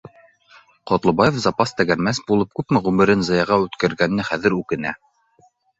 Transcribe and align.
Ҡотлобаев 0.91 1.37
запас 1.43 1.75
тәгәрмәс 1.81 2.23
булып 2.33 2.59
күпме 2.61 2.83
ғүмерен 2.89 3.25
заяға 3.31 3.63
үткәргәненә 3.69 4.31
хәҙер 4.33 4.63
үкенә 4.63 5.01